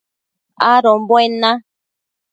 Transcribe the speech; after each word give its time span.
adombuen 0.71 1.31
na 1.41 1.51